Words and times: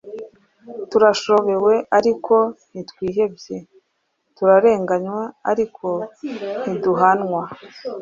turashobewe 0.89 1.73
ariko 1.97 2.35
ntitwihebye, 2.71 3.57
turarenganywa 4.35 5.23
ariko 5.51 5.87
ntiduhanwa, 6.61 7.41